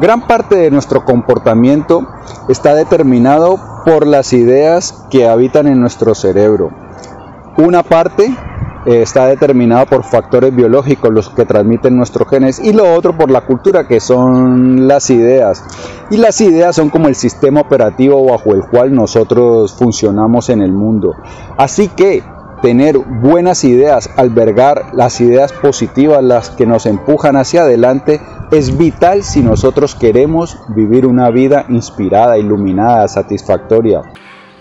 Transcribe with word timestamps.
Gran 0.00 0.26
parte 0.28 0.54
de 0.54 0.70
nuestro 0.70 1.04
comportamiento 1.04 2.06
está 2.48 2.74
determinado 2.74 3.58
por 3.84 4.06
las 4.06 4.32
ideas 4.32 5.04
que 5.10 5.28
habitan 5.28 5.66
en 5.66 5.80
nuestro 5.80 6.14
cerebro. 6.14 6.70
Una 7.56 7.82
parte 7.82 8.32
eh, 8.86 9.02
está 9.02 9.26
determinada 9.26 9.86
por 9.86 10.04
factores 10.04 10.54
biológicos, 10.54 11.10
los 11.12 11.30
que 11.30 11.44
transmiten 11.44 11.96
nuestros 11.96 12.28
genes, 12.28 12.60
y 12.60 12.72
lo 12.72 12.94
otro 12.94 13.16
por 13.16 13.28
la 13.28 13.40
cultura, 13.40 13.88
que 13.88 13.98
son 13.98 14.86
las 14.86 15.10
ideas. 15.10 15.64
Y 16.10 16.16
las 16.18 16.40
ideas 16.40 16.76
son 16.76 16.90
como 16.90 17.08
el 17.08 17.16
sistema 17.16 17.60
operativo 17.60 18.24
bajo 18.24 18.54
el 18.54 18.62
cual 18.62 18.94
nosotros 18.94 19.74
funcionamos 19.74 20.48
en 20.48 20.62
el 20.62 20.72
mundo. 20.72 21.16
Así 21.56 21.88
que 21.88 22.22
tener 22.62 22.98
buenas 22.98 23.64
ideas, 23.64 24.10
albergar 24.16 24.94
las 24.94 25.20
ideas 25.20 25.52
positivas, 25.52 26.22
las 26.22 26.50
que 26.50 26.66
nos 26.66 26.86
empujan 26.86 27.34
hacia 27.34 27.62
adelante, 27.62 28.20
es 28.50 28.76
vital 28.78 29.22
si 29.24 29.42
nosotros 29.42 29.94
queremos 29.94 30.58
vivir 30.74 31.06
una 31.06 31.30
vida 31.30 31.66
inspirada, 31.68 32.38
iluminada, 32.38 33.06
satisfactoria. 33.06 34.00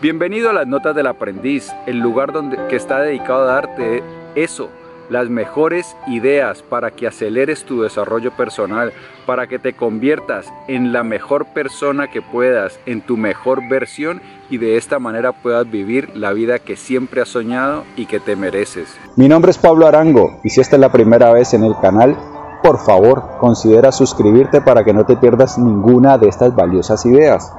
Bienvenido 0.01 0.49
a 0.49 0.53
las 0.53 0.67
Notas 0.67 0.95
del 0.95 1.07
Aprendiz, 1.07 1.71
el 1.85 1.99
lugar 1.99 2.33
donde, 2.33 2.57
que 2.67 2.75
está 2.75 2.99
dedicado 2.99 3.43
a 3.43 3.53
darte 3.53 4.03
eso, 4.35 4.69
las 5.09 5.29
mejores 5.29 5.95
ideas 6.05 6.61
para 6.63 6.91
que 6.91 7.07
aceleres 7.07 7.63
tu 7.63 7.81
desarrollo 7.81 8.31
personal, 8.31 8.91
para 9.25 9.47
que 9.47 9.57
te 9.57 9.73
conviertas 9.73 10.51
en 10.67 10.91
la 10.91 11.03
mejor 11.03 11.45
persona 11.53 12.07
que 12.07 12.21
puedas, 12.21 12.79
en 12.85 13.01
tu 13.01 13.15
mejor 13.15 13.67
versión 13.69 14.21
y 14.49 14.57
de 14.57 14.75
esta 14.75 14.99
manera 14.99 15.31
puedas 15.31 15.69
vivir 15.71 16.09
la 16.13 16.33
vida 16.33 16.59
que 16.59 16.75
siempre 16.75 17.21
has 17.21 17.29
soñado 17.29 17.85
y 17.95 18.05
que 18.05 18.19
te 18.19 18.35
mereces. 18.35 18.97
Mi 19.15 19.29
nombre 19.29 19.51
es 19.51 19.57
Pablo 19.57 19.87
Arango 19.87 20.41
y 20.43 20.49
si 20.49 20.59
esta 20.59 20.75
es 20.75 20.81
la 20.81 20.91
primera 20.91 21.31
vez 21.31 21.53
en 21.53 21.63
el 21.63 21.75
canal, 21.81 22.17
por 22.67 22.79
favor 22.79 23.23
considera 23.39 23.93
suscribirte 23.93 24.59
para 24.59 24.83
que 24.83 24.93
no 24.93 25.05
te 25.05 25.15
pierdas 25.15 25.57
ninguna 25.57 26.17
de 26.17 26.27
estas 26.27 26.53
valiosas 26.53 27.05
ideas. 27.05 27.53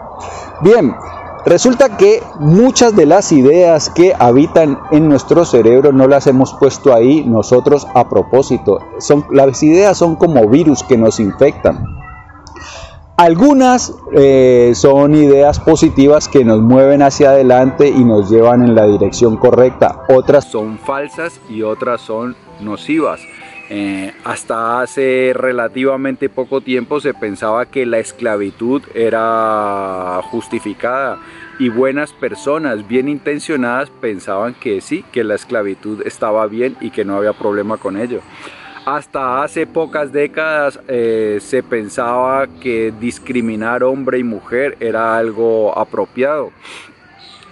Bien, 0.60 0.94
Resulta 1.46 1.96
que 1.96 2.22
muchas 2.40 2.94
de 2.94 3.06
las 3.06 3.32
ideas 3.32 3.88
que 3.88 4.12
habitan 4.18 4.80
en 4.90 5.08
nuestro 5.08 5.46
cerebro 5.46 5.92
no 5.92 6.06
las 6.06 6.26
hemos 6.26 6.52
puesto 6.52 6.92
ahí 6.92 7.24
nosotros 7.24 7.86
a 7.94 8.06
propósito. 8.10 8.80
Son, 8.98 9.24
las 9.30 9.62
ideas 9.62 9.96
son 9.96 10.16
como 10.16 10.46
virus 10.46 10.82
que 10.82 10.98
nos 10.98 11.20
infectan. 11.20 11.86
Algunas 13.16 13.94
eh, 14.12 14.72
son 14.74 15.14
ideas 15.14 15.58
positivas 15.58 16.28
que 16.28 16.44
nos 16.44 16.60
mueven 16.60 17.00
hacia 17.00 17.30
adelante 17.30 17.88
y 17.88 18.04
nos 18.04 18.28
llevan 18.28 18.62
en 18.62 18.74
la 18.74 18.84
dirección 18.84 19.38
correcta. 19.38 20.02
Otras 20.10 20.44
son 20.44 20.78
falsas 20.78 21.40
y 21.48 21.62
otras 21.62 22.02
son 22.02 22.36
nocivas. 22.60 23.20
Eh, 23.70 24.14
hasta 24.24 24.80
hace 24.80 25.32
relativamente 25.34 26.30
poco 26.30 26.62
tiempo 26.62 27.00
se 27.00 27.12
pensaba 27.12 27.66
que 27.66 27.84
la 27.84 27.98
esclavitud 27.98 28.82
era 28.94 30.20
justificada 30.24 31.18
y 31.58 31.68
buenas 31.68 32.12
personas 32.14 32.88
bien 32.88 33.08
intencionadas 33.08 33.90
pensaban 33.90 34.54
que 34.54 34.80
sí, 34.80 35.04
que 35.12 35.22
la 35.22 35.34
esclavitud 35.34 36.06
estaba 36.06 36.46
bien 36.46 36.76
y 36.80 36.90
que 36.90 37.04
no 37.04 37.16
había 37.16 37.34
problema 37.34 37.76
con 37.76 37.98
ello. 37.98 38.20
Hasta 38.86 39.42
hace 39.42 39.66
pocas 39.66 40.12
décadas 40.12 40.80
eh, 40.88 41.38
se 41.42 41.62
pensaba 41.62 42.46
que 42.46 42.94
discriminar 42.98 43.82
hombre 43.84 44.18
y 44.18 44.24
mujer 44.24 44.78
era 44.80 45.18
algo 45.18 45.76
apropiado 45.76 46.52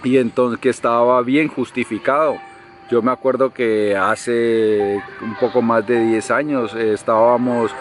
y 0.03 0.17
entonces 0.17 0.61
que 0.61 0.70
estaba 0.70 1.20
bien 1.20 1.48
justificado. 1.48 2.39
Yo 2.88 3.02
me 3.02 3.10
acuerdo 3.10 3.52
que 3.52 3.96
hace 3.96 5.02
un 5.20 5.34
poco 5.40 5.60
más 5.60 5.84
de 5.86 6.00
10 6.00 6.30
años 6.30 6.74
eh, 6.76 6.92
estábamos 6.92 7.74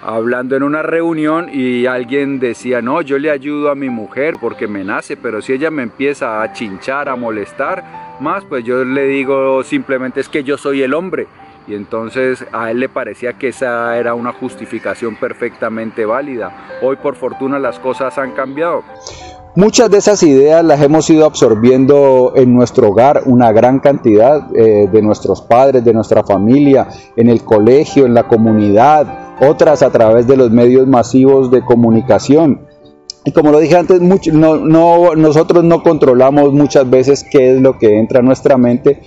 hablando 0.00 0.54
en 0.54 0.62
una 0.62 0.82
reunión 0.82 1.48
y 1.52 1.86
alguien 1.86 2.38
decía, 2.38 2.80
no, 2.80 3.00
yo 3.02 3.18
le 3.18 3.32
ayudo 3.32 3.70
a 3.70 3.74
mi 3.74 3.88
mujer 3.88 4.36
porque 4.40 4.68
me 4.68 4.84
nace, 4.84 5.16
pero 5.16 5.42
si 5.42 5.54
ella 5.54 5.72
me 5.72 5.82
empieza 5.82 6.40
a 6.40 6.52
chinchar, 6.52 7.08
a 7.08 7.16
molestar 7.16 7.82
más, 8.20 8.44
pues 8.44 8.64
yo 8.64 8.84
le 8.84 9.06
digo 9.06 9.64
simplemente 9.64 10.20
es 10.20 10.28
que 10.28 10.44
yo 10.44 10.56
soy 10.56 10.82
el 10.82 10.94
hombre. 10.94 11.26
Y 11.66 11.74
entonces 11.74 12.46
a 12.52 12.70
él 12.70 12.78
le 12.78 12.88
parecía 12.88 13.32
que 13.32 13.48
esa 13.48 13.98
era 13.98 14.14
una 14.14 14.32
justificación 14.32 15.16
perfectamente 15.16 16.04
válida. 16.04 16.78
Hoy 16.80 16.94
por 16.96 17.16
fortuna 17.16 17.58
las 17.58 17.80
cosas 17.80 18.18
han 18.18 18.32
cambiado. 18.32 18.84
Muchas 19.56 19.88
de 19.88 19.98
esas 19.98 20.20
ideas 20.24 20.64
las 20.64 20.82
hemos 20.82 21.08
ido 21.10 21.24
absorbiendo 21.24 22.32
en 22.34 22.52
nuestro 22.52 22.88
hogar, 22.88 23.22
una 23.26 23.52
gran 23.52 23.78
cantidad 23.78 24.48
eh, 24.52 24.88
de 24.90 25.00
nuestros 25.00 25.42
padres, 25.42 25.84
de 25.84 25.92
nuestra 25.92 26.24
familia, 26.24 26.88
en 27.14 27.28
el 27.28 27.44
colegio, 27.44 28.04
en 28.04 28.14
la 28.14 28.26
comunidad, 28.26 29.36
otras 29.40 29.84
a 29.84 29.90
través 29.90 30.26
de 30.26 30.36
los 30.36 30.50
medios 30.50 30.88
masivos 30.88 31.52
de 31.52 31.64
comunicación. 31.64 32.66
Y 33.24 33.30
como 33.30 33.52
lo 33.52 33.60
dije 33.60 33.76
antes, 33.76 34.00
no, 34.00 35.14
nosotros 35.14 35.62
no 35.62 35.84
controlamos 35.84 36.52
muchas 36.52 36.90
veces 36.90 37.24
qué 37.30 37.54
es 37.54 37.60
lo 37.60 37.78
que 37.78 37.96
entra 38.00 38.18
a 38.18 38.22
nuestra 38.22 38.58
mente, 38.58 39.02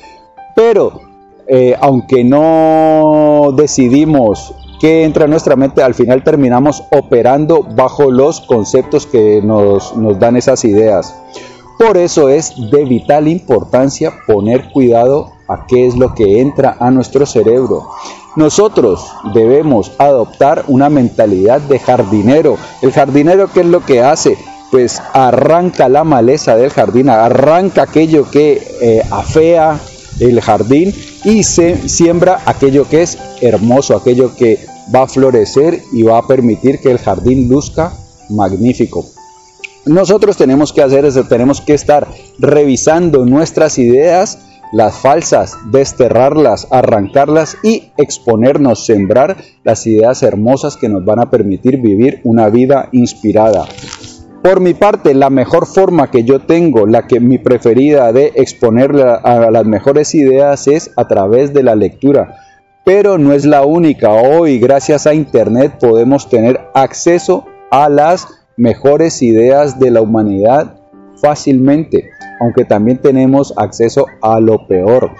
pero 0.55 1.01
eh, 1.45 1.75
aunque 1.81 2.23
no 2.23 3.53
decidimos 3.53 4.55
que 4.79 5.03
entra 5.03 5.25
en 5.25 5.31
nuestra 5.31 5.55
mente, 5.55 5.81
al 5.81 5.93
final 5.93 6.23
terminamos 6.23 6.83
operando 6.91 7.63
bajo 7.63 8.11
los 8.11 8.41
conceptos 8.41 9.05
que 9.05 9.41
nos, 9.43 9.95
nos 9.95 10.19
dan 10.19 10.37
esas 10.37 10.63
ideas. 10.65 11.15
Por 11.77 11.97
eso 11.97 12.29
es 12.29 12.53
de 12.71 12.85
vital 12.85 13.27
importancia 13.27 14.11
poner 14.25 14.71
cuidado 14.71 15.31
a 15.47 15.65
qué 15.67 15.85
es 15.85 15.95
lo 15.95 16.13
que 16.13 16.41
entra 16.41 16.75
a 16.79 16.91
nuestro 16.91 17.25
cerebro. 17.25 17.89
Nosotros 18.35 19.05
debemos 19.33 19.91
adoptar 19.97 20.63
una 20.67 20.89
mentalidad 20.89 21.61
de 21.61 21.79
jardinero. 21.79 22.57
El 22.81 22.91
jardinero, 22.91 23.47
¿qué 23.51 23.61
es 23.61 23.65
lo 23.65 23.81
que 23.81 24.01
hace? 24.01 24.37
Pues 24.71 25.01
arranca 25.13 25.87
la 25.87 26.03
maleza 26.03 26.55
del 26.55 26.71
jardín, 26.71 27.09
arranca 27.09 27.83
aquello 27.83 28.29
que 28.29 28.61
eh, 28.81 29.01
afea 29.09 29.79
el 30.19 30.41
jardín 30.41 30.93
y 31.27 31.43
se 31.43 31.89
siembra 31.89 32.39
aquello 32.45 32.87
que 32.87 33.01
es 33.01 33.17
hermoso, 33.41 33.97
aquello 33.97 34.33
que 34.33 34.65
va 34.95 35.01
a 35.01 35.07
florecer 35.07 35.81
y 35.91 36.03
va 36.03 36.19
a 36.19 36.25
permitir 36.25 36.79
que 36.79 36.89
el 36.89 36.99
jardín 36.99 37.49
luzca 37.49 37.91
magnífico. 38.29 39.05
Nosotros 39.85 40.37
tenemos 40.37 40.71
que 40.71 40.81
hacer 40.81 41.03
eso, 41.03 41.25
tenemos 41.25 41.59
que 41.59 41.73
estar 41.73 42.07
revisando 42.39 43.25
nuestras 43.25 43.77
ideas, 43.77 44.39
las 44.71 44.99
falsas, 44.99 45.57
desterrarlas, 45.69 46.65
arrancarlas 46.71 47.57
y 47.61 47.91
exponernos, 47.97 48.85
sembrar 48.85 49.35
las 49.65 49.85
ideas 49.85 50.23
hermosas 50.23 50.77
que 50.77 50.87
nos 50.87 51.03
van 51.03 51.19
a 51.19 51.29
permitir 51.29 51.81
vivir 51.81 52.21
una 52.23 52.47
vida 52.47 52.87
inspirada. 52.93 53.65
Por 54.43 54.59
mi 54.61 54.73
parte, 54.73 55.13
la 55.13 55.29
mejor 55.29 55.65
forma 55.65 56.09
que 56.09 56.23
yo 56.23 56.39
tengo, 56.39 56.85
la 56.85 57.07
que 57.07 57.19
mi 57.19 57.37
preferida 57.37 58.11
de 58.13 58.31
exponer 58.35 58.95
a 58.95 59.51
las 59.51 59.65
mejores 59.65 60.15
ideas 60.15 60.67
es 60.67 60.91
a 60.95 61.07
través 61.07 61.53
de 61.53 61.63
la 61.63 61.75
lectura 61.75 62.43
pero 62.87 63.17
no 63.17 63.33
es 63.33 63.45
la 63.45 63.65
única. 63.65 64.13
Hoy, 64.13 64.59
gracias 64.59 65.07
a 65.07 65.13
Internet, 65.13 65.73
podemos 65.77 66.29
tener 66.29 66.69
acceso 66.73 67.43
a 67.69 67.89
las 67.89 68.45
mejores 68.55 69.21
ideas 69.21 69.77
de 69.77 69.91
la 69.91 69.99
humanidad 69.99 70.79
fácilmente, 71.21 72.09
aunque 72.39 72.63
también 72.63 72.99
tenemos 72.99 73.53
acceso 73.57 74.05
a 74.21 74.39
lo 74.39 74.69
peor. 74.69 75.11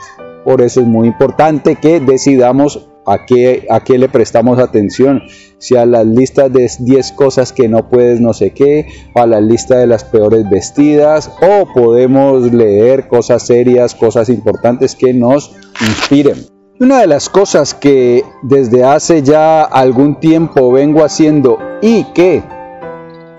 Por 0.46 0.62
eso 0.62 0.80
es 0.80 0.88
muy 0.88 1.10
importante 1.10 1.76
que 1.76 2.00
decidamos 2.00 2.88
a 3.08 3.26
qué, 3.26 3.66
a 3.70 3.84
qué 3.84 3.98
le 3.98 4.10
prestamos 4.10 4.60
atención. 4.60 5.24
Si 5.58 5.76
a 5.76 5.86
las 5.86 6.06
listas 6.06 6.52
de 6.54 6.70
10 6.80 7.14
cosas 7.14 7.54
que 7.54 7.68
no 7.68 7.90
puedes 7.90 8.20
no 8.20 8.34
sé 8.34 8.52
qué, 8.52 8.88
a 9.16 9.26
la 9.26 9.42
lista 9.42 9.78
de 9.80 9.88
las 9.88 10.04
peores 10.04 10.48
vestidas, 10.50 11.32
o 11.42 11.74
podemos 11.74 12.52
leer 12.54 13.08
cosas 13.08 13.48
serias, 13.48 13.96
cosas 13.96 14.30
importantes 14.30 14.94
que 14.94 15.14
nos 15.14 15.56
inspiren. 15.82 16.46
Una 16.80 17.00
de 17.00 17.08
las 17.08 17.30
cosas 17.30 17.74
que 17.74 18.24
desde 18.44 18.84
hace 18.84 19.24
ya 19.24 19.64
algún 19.64 20.20
tiempo 20.20 20.72
vengo 20.72 21.04
haciendo 21.04 21.58
y 21.82 22.04
que 22.14 22.44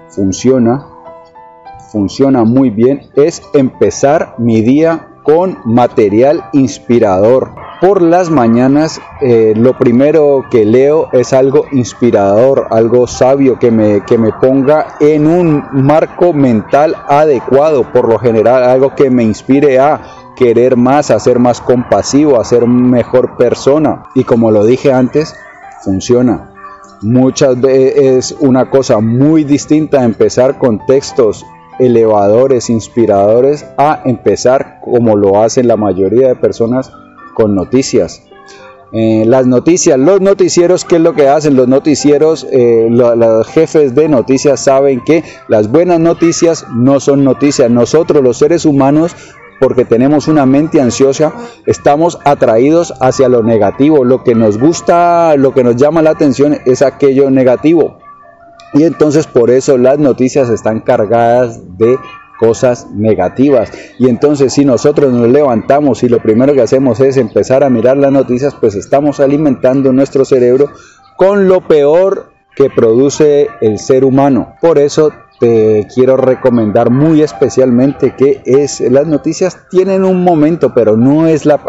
funciona, 0.08 0.88
funciona 1.92 2.42
muy 2.42 2.70
bien, 2.70 3.02
es 3.14 3.42
empezar 3.54 4.34
mi 4.38 4.60
día 4.62 5.07
con 5.28 5.58
material 5.66 6.48
inspirador. 6.54 7.50
Por 7.82 8.00
las 8.00 8.30
mañanas 8.30 8.98
eh, 9.20 9.52
lo 9.54 9.76
primero 9.76 10.46
que 10.50 10.64
leo 10.64 11.10
es 11.12 11.34
algo 11.34 11.66
inspirador, 11.70 12.66
algo 12.70 13.06
sabio 13.06 13.58
que 13.58 13.70
me, 13.70 14.02
que 14.06 14.16
me 14.16 14.32
ponga 14.32 14.96
en 15.00 15.26
un 15.26 15.62
marco 15.72 16.32
mental 16.32 16.96
adecuado, 17.08 17.92
por 17.92 18.08
lo 18.08 18.18
general 18.18 18.64
algo 18.64 18.94
que 18.94 19.10
me 19.10 19.22
inspire 19.22 19.78
a 19.78 20.00
querer 20.34 20.78
más, 20.78 21.10
a 21.10 21.20
ser 21.20 21.38
más 21.38 21.60
compasivo, 21.60 22.40
a 22.40 22.44
ser 22.44 22.66
mejor 22.66 23.36
persona. 23.36 24.04
Y 24.14 24.24
como 24.24 24.50
lo 24.50 24.64
dije 24.64 24.94
antes, 24.94 25.34
funciona. 25.82 26.54
Muchas 27.02 27.60
veces 27.60 28.32
es 28.32 28.36
una 28.40 28.70
cosa 28.70 28.98
muy 29.00 29.44
distinta 29.44 30.04
empezar 30.04 30.56
con 30.56 30.86
textos 30.86 31.44
elevadores, 31.78 32.70
inspiradores, 32.70 33.66
a 33.76 34.02
empezar 34.04 34.80
como 34.80 35.16
lo 35.16 35.42
hacen 35.42 35.68
la 35.68 35.76
mayoría 35.76 36.28
de 36.28 36.36
personas 36.36 36.92
con 37.34 37.54
noticias. 37.54 38.22
Eh, 38.90 39.24
las 39.26 39.46
noticias, 39.46 39.98
los 39.98 40.20
noticieros, 40.20 40.84
¿qué 40.84 40.96
es 40.96 41.02
lo 41.02 41.12
que 41.12 41.28
hacen? 41.28 41.56
Los 41.56 41.68
noticieros, 41.68 42.46
eh, 42.50 42.88
los 42.90 43.46
jefes 43.48 43.94
de 43.94 44.08
noticias 44.08 44.60
saben 44.60 45.04
que 45.04 45.24
las 45.46 45.70
buenas 45.70 46.00
noticias 46.00 46.66
no 46.74 46.98
son 46.98 47.22
noticias. 47.22 47.70
Nosotros 47.70 48.22
los 48.22 48.38
seres 48.38 48.64
humanos 48.64 49.14
porque 49.60 49.84
tenemos 49.84 50.28
una 50.28 50.46
mente 50.46 50.80
ansiosa, 50.80 51.32
estamos 51.66 52.18
atraídos 52.24 52.94
hacia 53.00 53.28
lo 53.28 53.42
negativo. 53.42 54.04
Lo 54.04 54.22
que 54.22 54.34
nos 54.34 54.58
gusta, 54.58 55.36
lo 55.36 55.52
que 55.52 55.64
nos 55.64 55.76
llama 55.76 56.02
la 56.02 56.10
atención 56.10 56.58
es 56.64 56.82
aquello 56.82 57.30
negativo. 57.30 57.98
Y 58.74 58.84
entonces 58.84 59.26
por 59.26 59.50
eso 59.50 59.78
las 59.78 59.98
noticias 59.98 60.48
están 60.50 60.80
cargadas 60.80 61.78
de 61.78 61.96
cosas 62.38 62.86
negativas. 62.94 63.70
Y 63.98 64.08
entonces 64.08 64.52
si 64.52 64.64
nosotros 64.64 65.12
nos 65.12 65.28
levantamos 65.28 66.02
y 66.02 66.08
lo 66.08 66.20
primero 66.20 66.54
que 66.54 66.62
hacemos 66.62 67.00
es 67.00 67.16
empezar 67.16 67.64
a 67.64 67.70
mirar 67.70 67.96
las 67.96 68.12
noticias, 68.12 68.54
pues 68.54 68.74
estamos 68.74 69.20
alimentando 69.20 69.92
nuestro 69.92 70.24
cerebro 70.24 70.70
con 71.16 71.48
lo 71.48 71.66
peor 71.66 72.30
que 72.54 72.70
produce 72.70 73.48
el 73.60 73.78
ser 73.78 74.04
humano. 74.04 74.54
Por 74.60 74.78
eso 74.78 75.12
te 75.38 75.86
quiero 75.94 76.16
recomendar 76.16 76.90
muy 76.90 77.22
especialmente 77.22 78.14
que 78.16 78.42
es 78.44 78.80
las 78.80 79.06
noticias 79.06 79.68
tienen 79.70 80.04
un 80.04 80.24
momento, 80.24 80.72
pero 80.74 80.96
no 80.96 81.26
es 81.26 81.46
la, 81.46 81.60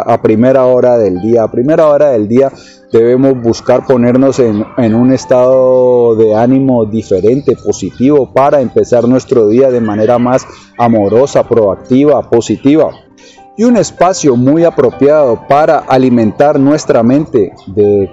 a 0.00 0.22
primera 0.22 0.64
hora 0.64 0.96
del 0.96 1.20
día. 1.20 1.44
A 1.44 1.50
primera 1.50 1.88
hora 1.88 2.10
del 2.10 2.26
día 2.28 2.50
debemos 2.92 3.40
buscar 3.42 3.86
ponernos 3.86 4.38
en, 4.38 4.94
un 4.94 5.12
estado 5.12 6.16
de 6.16 6.34
ánimo 6.34 6.86
diferente, 6.86 7.56
positivo, 7.56 8.32
para 8.32 8.60
empezar 8.60 9.06
nuestro 9.06 9.48
día 9.48 9.70
de 9.70 9.80
manera 9.80 10.18
más 10.18 10.46
amorosa, 10.78 11.46
proactiva, 11.46 12.30
positiva 12.30 12.90
y 13.58 13.64
un 13.64 13.78
espacio 13.78 14.36
muy 14.36 14.64
apropiado 14.64 15.40
para 15.48 15.78
alimentar 15.78 16.60
nuestra 16.60 17.02
mente 17.02 17.54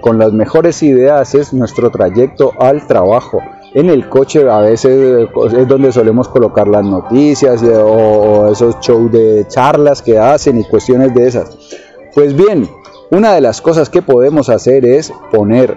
con 0.00 0.18
las 0.18 0.32
mejores 0.32 0.82
ideas 0.82 1.34
es 1.34 1.52
nuestro 1.52 1.90
trayecto 1.90 2.52
al 2.58 2.86
trabajo 2.86 3.40
en 3.74 3.90
el 3.90 4.08
coche 4.08 4.48
a 4.48 4.60
veces 4.60 5.28
es 5.56 5.68
donde 5.68 5.92
solemos 5.92 6.28
colocar 6.28 6.68
las 6.68 6.84
noticias 6.84 7.62
eh, 7.62 7.74
o 7.74 8.50
esos 8.50 8.78
shows 8.80 9.10
de 9.10 9.46
charlas 9.48 10.00
que 10.00 10.18
hacen 10.18 10.58
y 10.58 10.64
cuestiones 10.64 11.12
de 11.12 11.26
esas. 11.26 11.58
Pues 12.14 12.34
bien, 12.36 12.68
una 13.10 13.34
de 13.34 13.40
las 13.40 13.60
cosas 13.60 13.90
que 13.90 14.00
podemos 14.00 14.48
hacer 14.48 14.86
es 14.86 15.12
poner 15.32 15.76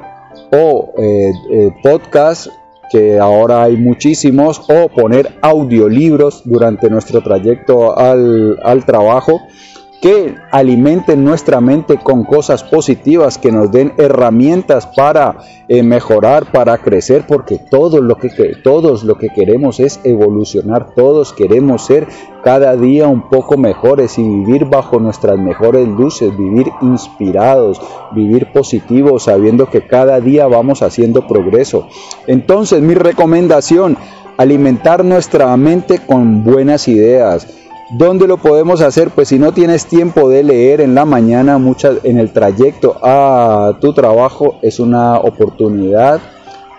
o 0.51 0.93
eh, 0.97 1.31
eh, 1.51 1.71
podcast 1.81 2.47
que 2.89 3.19
ahora 3.19 3.63
hay 3.63 3.75
muchísimos, 3.75 4.61
o 4.69 4.87
poner 4.87 5.37
audiolibros 5.41 6.43
durante 6.45 6.89
nuestro 6.89 7.21
trayecto 7.21 7.97
al, 7.97 8.57
al 8.63 8.85
trabajo 8.85 9.41
que 10.01 10.35
alimenten 10.51 11.23
nuestra 11.23 11.59
mente 11.59 11.97
con 11.97 12.23
cosas 12.23 12.63
positivas, 12.63 13.37
que 13.37 13.51
nos 13.51 13.71
den 13.71 13.93
herramientas 13.97 14.85
para 14.85 15.37
eh, 15.67 15.81
mejorar, 15.81 16.51
para 16.51 16.77
crecer, 16.77 17.25
porque 17.27 17.57
todos 17.57 18.01
lo 18.01 18.15
que, 18.15 18.29
todos 18.63 19.03
lo 19.03 19.17
que 19.17 19.29
queremos 19.29 19.79
es 19.79 19.99
evolucionar, 20.03 20.93
todos 20.93 21.33
queremos 21.33 21.85
ser 21.85 22.07
cada 22.43 22.75
día 22.75 23.07
un 23.07 23.27
poco 23.29 23.57
mejores 23.57 24.19
y 24.19 24.23
vivir 24.23 24.65
bajo 24.65 24.99
nuestras 24.99 25.37
mejores 25.39 25.87
luces, 25.87 26.35
vivir 26.37 26.71
inspirados, 26.81 27.81
vivir 28.11 28.51
positivos, 28.51 29.23
sabiendo 29.23 29.69
que 29.69 29.87
cada 29.87 30.19
día 30.19 30.47
vamos 30.47 30.83
haciendo 30.83 31.25
progreso. 31.27 31.87
Entonces 32.27 32.81
mi 32.81 32.93
recomendación, 32.93 33.97
alimentar 34.37 35.03
nuestra 35.03 35.57
mente 35.57 35.99
con 36.05 36.43
buenas 36.43 36.87
ideas, 36.87 37.47
¿Dónde 37.89 38.27
lo 38.27 38.35
podemos 38.35 38.81
hacer? 38.81 39.11
Pues 39.11 39.29
si 39.29 39.39
no 39.39 39.53
tienes 39.53 39.85
tiempo 39.85 40.27
de 40.27 40.43
leer 40.43 40.81
en 40.81 40.93
la 40.93 41.05
mañana, 41.05 41.57
muchas, 41.57 42.03
en 42.03 42.19
el 42.19 42.33
trayecto 42.33 42.97
a 43.01 43.77
tu 43.79 43.93
trabajo, 43.93 44.55
es 44.61 44.81
una 44.81 45.17
oportunidad 45.19 46.19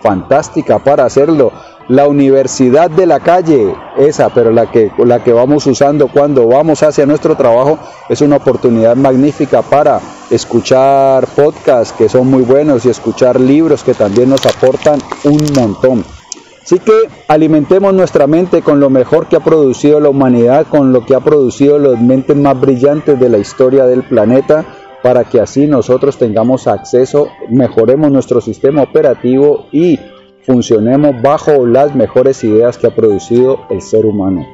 fantástica 0.03 0.77
para 0.77 1.05
hacerlo. 1.05 1.51
La 1.87 2.07
universidad 2.07 2.91
de 2.91 3.07
la 3.07 3.19
calle, 3.19 3.73
esa, 3.97 4.29
pero 4.29 4.51
la 4.51 4.69
que, 4.69 4.91
la 4.99 5.23
que 5.23 5.33
vamos 5.33 5.65
usando 5.65 6.09
cuando 6.09 6.45
vamos 6.45 6.83
hacia 6.83 7.07
nuestro 7.07 7.35
trabajo, 7.35 7.79
es 8.07 8.21
una 8.21 8.35
oportunidad 8.35 8.95
magnífica 8.95 9.63
para 9.63 9.99
escuchar 10.29 11.25
podcasts 11.35 11.91
que 11.97 12.07
son 12.07 12.29
muy 12.29 12.43
buenos 12.43 12.85
y 12.85 12.89
escuchar 12.89 13.39
libros 13.39 13.83
que 13.83 13.95
también 13.95 14.29
nos 14.29 14.45
aportan 14.45 14.99
un 15.23 15.39
montón. 15.55 16.18
Así 16.69 16.77
que 16.77 17.09
alimentemos 17.27 17.95
nuestra 17.95 18.27
mente 18.27 18.61
con 18.61 18.79
lo 18.79 18.91
mejor 18.91 19.25
que 19.25 19.35
ha 19.35 19.39
producido 19.39 19.99
la 19.99 20.09
humanidad, 20.09 20.67
con 20.67 20.93
lo 20.93 21.03
que 21.03 21.15
ha 21.15 21.19
producido 21.19 21.79
las 21.79 21.99
mentes 21.99 22.37
más 22.37 22.61
brillantes 22.61 23.19
de 23.19 23.27
la 23.27 23.39
historia 23.39 23.87
del 23.87 24.03
planeta, 24.03 24.63
para 25.01 25.23
que 25.23 25.41
así 25.41 25.65
nosotros 25.65 26.19
tengamos 26.19 26.67
acceso, 26.67 27.29
mejoremos 27.49 28.11
nuestro 28.11 28.39
sistema 28.39 28.83
operativo 28.83 29.65
y 29.71 29.99
funcionemos 30.43 31.19
bajo 31.23 31.65
las 31.65 31.95
mejores 31.95 32.43
ideas 32.43 32.77
que 32.77 32.85
ha 32.85 32.95
producido 32.95 33.61
el 33.71 33.81
ser 33.81 34.05
humano. 34.05 34.45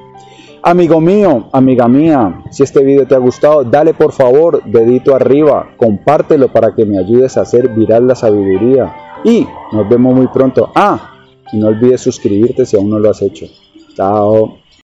Amigo 0.64 1.02
mío, 1.02 1.50
amiga 1.52 1.90
mía, 1.90 2.44
si 2.50 2.64
este 2.64 2.82
video 2.86 3.06
te 3.06 3.16
ha 3.16 3.20
gustado, 3.20 3.66
dale 3.66 3.94
por 3.94 4.14
favor 4.14 4.64
dedito 4.64 5.14
arriba, 5.14 5.72
compártelo 5.76 6.48
para 6.48 6.74
que 6.74 6.86
me 6.86 6.98
ayudes 6.98 7.36
a 7.36 7.42
hacer 7.42 7.68
viral 7.68 8.08
la 8.08 8.16
sabiduría. 8.16 8.96
Y 9.26 9.46
nos 9.74 9.90
vemos 9.90 10.16
muy 10.16 10.28
pronto. 10.28 10.72
Ah, 10.76 11.15
y 11.52 11.58
no 11.58 11.68
olvides 11.68 12.02
suscribirte 12.02 12.66
si 12.66 12.76
aún 12.76 12.90
no 12.90 13.00
lo 13.00 13.10
has 13.10 13.22
hecho. 13.22 13.48
Chao. 13.96 14.60